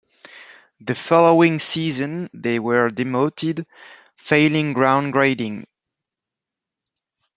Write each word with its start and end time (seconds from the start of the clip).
The 0.79 0.95
following 0.95 1.59
season 1.59 2.27
they 2.33 2.57
were 2.57 2.89
demoted, 2.89 3.67
failing 4.17 4.73
ground 4.73 5.13
grading. 5.13 5.67